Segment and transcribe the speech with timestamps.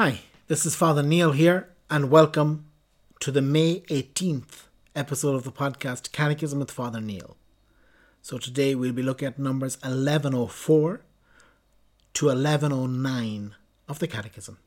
[0.00, 2.66] Hi, this is Father Neil here, and welcome
[3.18, 7.36] to the May 18th episode of the podcast Catechism with Father Neil.
[8.22, 11.00] So today we'll be looking at numbers 1104
[12.14, 13.56] to 1109
[13.88, 14.58] of the Catechism.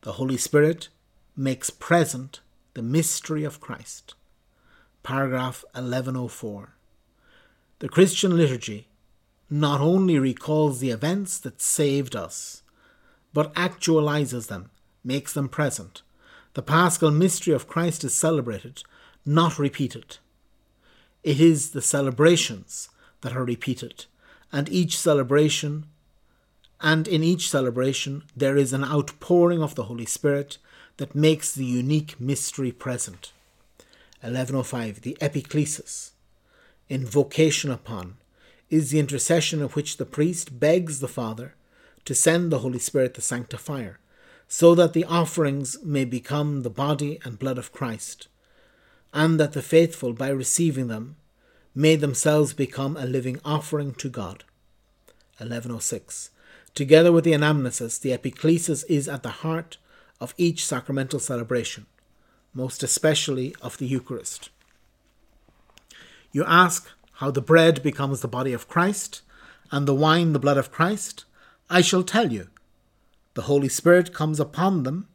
[0.00, 0.88] The Holy Spirit
[1.36, 2.40] makes present
[2.72, 4.14] the mystery of Christ.
[5.02, 6.72] Paragraph 1104.
[7.80, 8.88] The Christian liturgy
[9.50, 12.62] not only recalls the events that saved us,
[13.32, 14.70] but actualizes them,
[15.04, 16.02] makes them present.
[16.54, 18.82] The paschal mystery of Christ is celebrated,
[19.24, 20.18] not repeated.
[21.22, 22.88] It is the celebrations
[23.20, 24.06] that are repeated,
[24.52, 25.86] and each celebration,
[26.80, 30.58] and in each celebration, there is an outpouring of the Holy Spirit
[30.96, 33.32] that makes the unique mystery present.
[34.20, 35.02] 1105.
[35.02, 36.10] The Epiclesis.
[36.88, 38.16] Invocation upon
[38.70, 41.54] is the intercession of which the priest begs the Father
[42.04, 43.98] to send the Holy Spirit the sanctifier,
[44.46, 48.28] so that the offerings may become the body and blood of Christ,
[49.12, 51.16] and that the faithful, by receiving them,
[51.74, 54.44] may themselves become a living offering to God.
[55.38, 56.30] 1106.
[56.74, 59.78] Together with the anamnesis, the epiclesis is at the heart
[60.20, 61.86] of each sacramental celebration,
[62.52, 64.50] most especially of the Eucharist.
[66.32, 69.22] You ask how the bread becomes the body of Christ
[69.70, 71.24] and the wine the blood of Christ,
[71.70, 72.48] I shall tell you.
[73.34, 75.06] The Holy Spirit comes upon them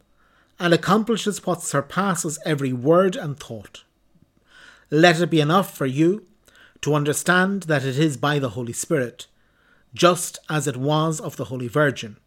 [0.59, 3.83] and accomplishes what surpasses every word and thought.
[4.91, 6.25] Let it be enough for you
[6.81, 9.25] to understand that it is by the Holy Spirit,
[9.95, 12.17] just as it was of the Holy Virgin,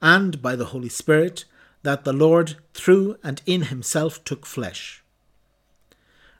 [0.00, 1.44] and by the Holy Spirit
[1.82, 5.02] that the Lord, through and in himself, took flesh.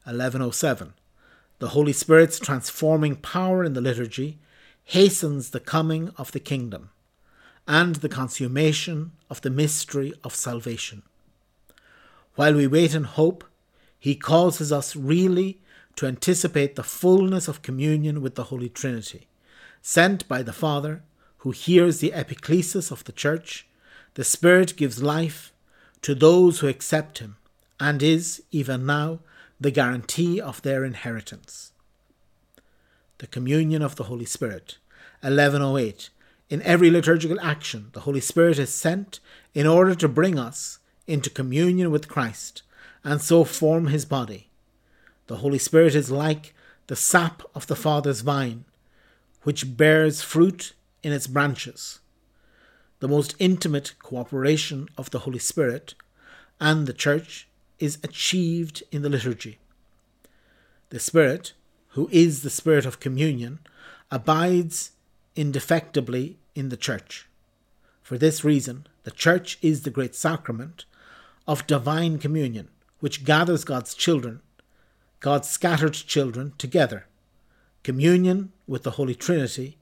[0.05, 0.95] 1107.
[1.59, 4.39] The Holy Spirit's transforming power in the liturgy
[4.85, 6.91] hastens the coming of the kingdom
[7.67, 11.03] and the consummation of the mystery of salvation.
[12.35, 13.45] While we wait in hope,
[13.99, 15.61] he causes us really
[15.97, 19.29] to anticipate the fullness of communion with the Holy Trinity,
[19.81, 21.03] sent by the Father,
[21.39, 23.67] who hears the epiclesis of the Church.
[24.15, 25.53] The Spirit gives life
[26.03, 27.37] to those who accept him,
[27.81, 29.21] and is, even now,
[29.61, 31.73] the guarantee of their inheritance.
[33.19, 34.79] The communion of the Holy Spirit,
[35.21, 36.11] 1108,
[36.51, 39.21] in every liturgical action, the Holy Spirit is sent
[39.55, 42.63] in order to bring us into communion with Christ
[43.03, 44.49] and so form his body.
[45.27, 46.55] The Holy Spirit is like
[46.87, 48.65] the sap of the Father's vine,
[49.43, 52.01] which bears fruit in its branches.
[53.01, 55.95] The most intimate cooperation of the Holy Spirit
[56.61, 59.59] and the Church is achieved in the liturgy.
[60.91, 61.53] The Spirit,
[61.89, 63.59] who is the Spirit of communion,
[64.11, 64.93] abides
[65.37, 67.29] indefectibly in the Church.
[68.03, 70.85] For this reason, the Church is the great sacrament
[71.47, 72.69] of divine communion,
[73.01, 74.41] which gathers God's children,
[75.21, 77.07] God's scattered children, together.
[77.83, 79.79] Communion with the Holy Trinity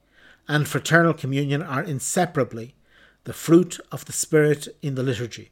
[0.47, 2.75] and fraternal communion are inseparably
[3.23, 5.51] the fruit of the Spirit in the liturgy.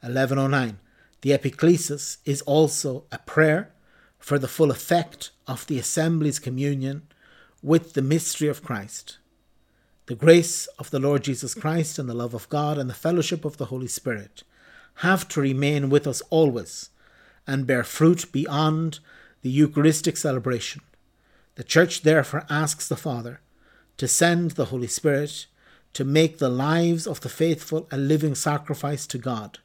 [0.00, 0.78] 1109.
[1.22, 3.72] The epiclesis is also a prayer
[4.18, 7.02] for the full effect of the assembly's communion
[7.66, 9.18] with the mystery of Christ.
[10.06, 13.44] The grace of the Lord Jesus Christ and the love of God and the fellowship
[13.44, 14.44] of the Holy Spirit
[15.00, 16.90] have to remain with us always
[17.44, 19.00] and bear fruit beyond
[19.42, 20.80] the Eucharistic celebration.
[21.56, 23.40] The Church therefore asks the Father
[23.96, 25.46] to send the Holy Spirit
[25.92, 29.58] to make the lives of the faithful a living sacrifice to God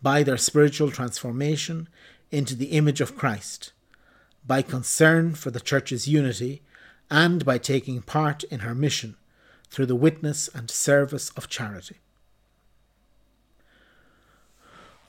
[0.00, 1.88] by their spiritual transformation
[2.30, 3.72] into the image of Christ,
[4.46, 6.62] by concern for the Church's unity
[7.10, 9.16] and by taking part in her mission
[9.68, 11.96] through the witness and service of charity.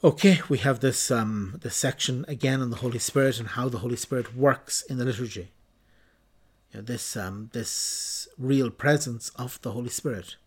[0.04, 3.80] Okay, we have this um, this section again on the Holy Spirit and how the
[3.80, 5.52] Holy Spirit works in the liturgy.
[6.72, 10.38] You know, this um, this real presence of the Holy Spirit.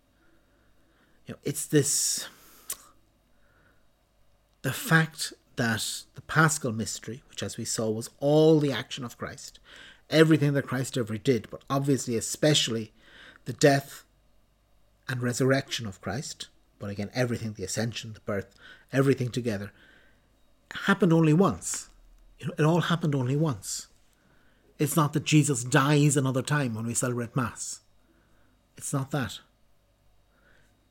[1.27, 2.29] You know, it's this
[4.63, 9.17] the fact that the Paschal mystery, which as we saw was all the action of
[9.17, 9.61] Christ,
[10.11, 12.93] everything that Christ ever did, but obviously especially
[13.45, 14.05] the death
[15.09, 16.49] and resurrection of Christ,
[16.79, 18.55] but again, everything, the ascension, the birth,
[18.93, 19.73] everything together,
[20.87, 21.91] happened only once.
[22.39, 23.89] It all happened only once.
[24.79, 27.81] It's not that Jesus dies another time when we celebrate Mass.
[28.77, 29.41] It's not that.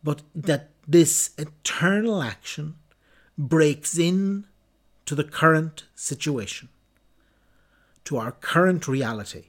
[0.04, 2.76] But that this eternal action
[3.38, 4.46] breaks in
[5.06, 6.70] to the current situation
[8.06, 9.46] to our current reality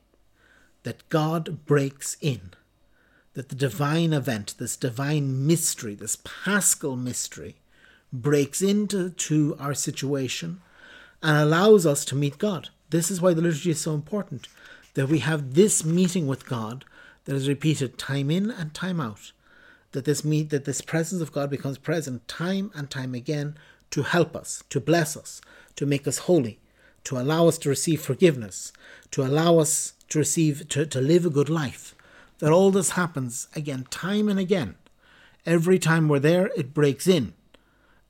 [0.82, 2.52] that God breaks in,
[3.34, 7.56] that the divine event, this divine mystery, this paschal mystery,
[8.12, 10.60] breaks into to our situation
[11.22, 12.68] and allows us to meet God.
[12.90, 14.46] This is why the liturgy is so important,
[14.92, 16.84] that we have this meeting with God
[17.24, 19.32] that is repeated time in and time out.
[19.92, 23.56] That this meet that this presence of God becomes present time and time again
[23.90, 25.40] to help us, to bless us,
[25.76, 26.58] to make us holy,
[27.04, 28.72] to allow us to receive forgiveness,
[29.10, 31.94] to allow us to receive to, to live a good life.
[32.38, 34.76] That all this happens again time and again.
[35.46, 37.34] Every time we're there, it breaks in.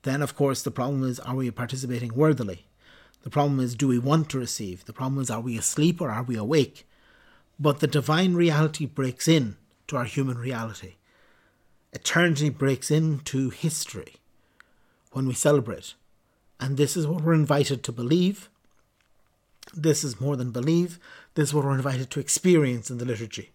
[0.03, 2.65] Then of course the problem is are we participating worthily?
[3.23, 4.85] The problem is do we want to receive?
[4.85, 6.87] The problem is are we asleep or are we awake?
[7.59, 9.57] But the divine reality breaks in
[9.87, 10.95] to our human reality.
[11.93, 14.15] Eternity breaks into history
[15.11, 15.93] when we celebrate.
[16.59, 18.49] And this is what we're invited to believe.
[19.73, 20.99] This is more than believe.
[21.33, 23.51] This is what we're invited to experience in the liturgy.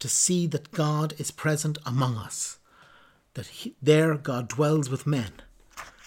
[0.00, 2.58] To see that God is present among us,
[3.34, 5.32] that he, there God dwells with men.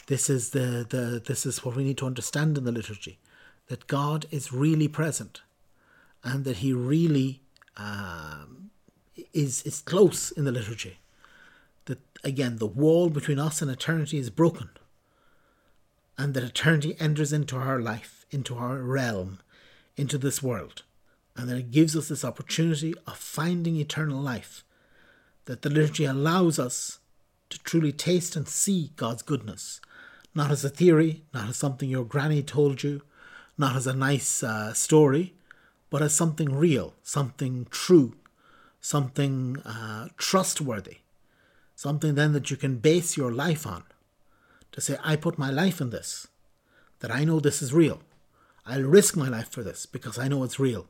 [0.08, 3.20] This is the, the this is what we need to understand in the liturgy,
[3.68, 5.42] that God is really present,
[6.24, 7.42] and that He really
[7.76, 8.72] um,
[9.34, 11.00] is is close in the liturgy
[11.86, 14.70] that again the wall between us and eternity is broken
[16.18, 19.40] and that eternity enters into our life, into our realm,
[19.96, 20.84] into this world,
[21.36, 24.64] and that it gives us this opportunity of finding eternal life,
[25.46, 27.00] that the liturgy allows us
[27.50, 29.80] to truly taste and see God's goodness,
[30.34, 33.02] not as a theory, not as something your granny told you,
[33.58, 35.34] not as a nice uh, story,
[35.90, 38.16] but as something real, something true,
[38.82, 40.98] something uh, trustworthy,
[41.76, 43.84] something then that you can base your life on.
[44.74, 46.28] To say, I put my life in this,
[47.00, 48.02] that I know this is real.
[48.66, 50.88] I'll risk my life for this because I know it's real.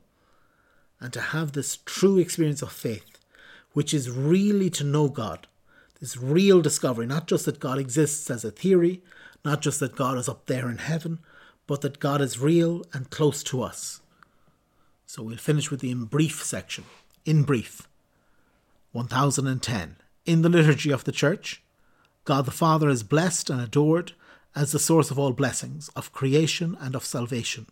[1.00, 3.18] And to have this true experience of faith,
[3.72, 5.46] which is really to know God,
[6.00, 9.02] this real discovery, not just that God exists as a theory,
[9.44, 11.20] not just that God is up there in heaven,
[11.66, 14.00] but that God is real and close to us.
[15.06, 16.84] So we'll finish with the in brief section.
[17.24, 17.88] In brief.
[18.92, 21.62] 1010 in the liturgy of the Church,
[22.28, 24.12] God the Father is blessed and adored
[24.54, 27.64] as the source of all blessings, of creation and of salvation,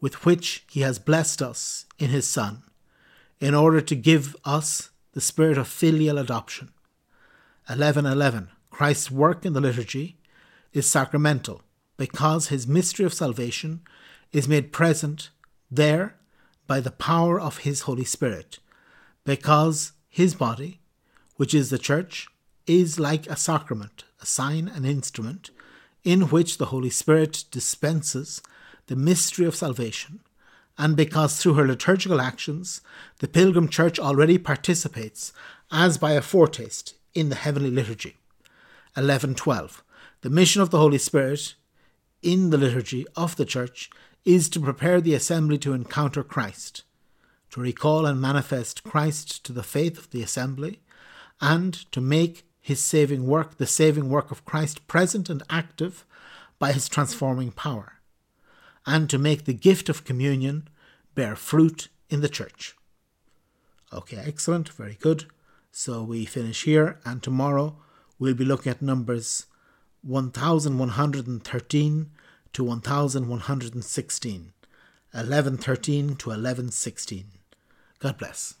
[0.00, 2.62] with which He has blessed us in His Son,
[3.40, 6.70] in order to give us the spirit of filial adoption.
[7.66, 10.18] 1111 Christ's work in the liturgy
[10.72, 11.62] is sacramental
[11.96, 13.80] because His mystery of salvation
[14.30, 15.30] is made present
[15.68, 16.14] there
[16.68, 18.60] by the power of His Holy Spirit,
[19.24, 20.78] because His body,
[21.34, 22.28] which is the Church,
[22.68, 25.50] is like a sacrament, a sign, an instrument,
[26.04, 28.40] in which the Holy Spirit dispenses
[28.86, 30.20] the mystery of salvation,
[30.76, 32.80] and because through her liturgical actions
[33.18, 35.32] the Pilgrim Church already participates,
[35.72, 38.16] as by a foretaste, in the heavenly liturgy.
[38.94, 39.82] 1112.
[40.20, 41.54] The mission of the Holy Spirit
[42.22, 43.90] in the liturgy of the Church
[44.24, 46.82] is to prepare the assembly to encounter Christ,
[47.50, 50.80] to recall and manifest Christ to the faith of the assembly,
[51.40, 56.04] and to make his saving work, the saving work of Christ, present and active
[56.58, 57.94] by his transforming power,
[58.84, 60.68] and to make the gift of communion
[61.14, 62.76] bear fruit in the church.
[63.90, 65.24] Okay, excellent, very good.
[65.72, 67.78] So we finish here, and tomorrow
[68.18, 69.46] we'll be looking at numbers
[70.02, 72.10] 1113
[72.52, 74.52] to 1116,
[75.12, 77.24] 1113 to 1116.
[77.98, 78.57] God bless.